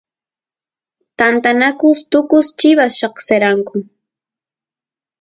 [1.17, 3.75] tantanakus tukus chivas lloqseranku